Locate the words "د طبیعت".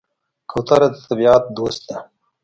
0.93-1.43